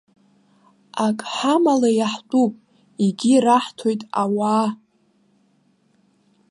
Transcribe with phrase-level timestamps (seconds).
[1.05, 2.53] Ак ҳамала иаҳтәуп,
[3.03, 4.67] егьи раҳҭоит ауаа.